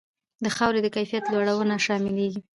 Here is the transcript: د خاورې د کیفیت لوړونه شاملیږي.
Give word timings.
د 0.43 0.45
خاورې 0.55 0.79
د 0.83 0.87
کیفیت 0.95 1.23
لوړونه 1.33 1.75
شاملیږي. 1.85 2.41